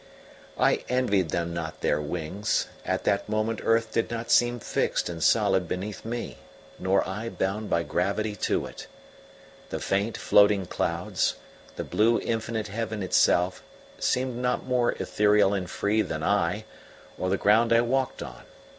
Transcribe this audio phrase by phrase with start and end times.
[0.57, 5.21] I envied them not their wings: at that moment earth did not seem fixed and
[5.21, 6.39] solid beneath me,
[6.79, 8.87] nor I bound by gravity to it.
[9.69, 11.35] The faint, floating clouds,
[11.75, 13.61] the blue infinite heaven itself,
[13.99, 16.65] seemed not more ethereal and free than I,
[17.19, 18.41] or the ground I walked on.